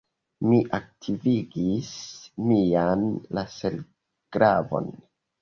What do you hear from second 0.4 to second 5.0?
Mi aktivigis mian laserglavon.